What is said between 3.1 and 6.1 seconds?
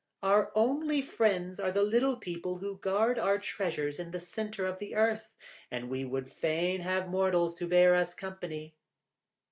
our treasures in the centre of the earth, and we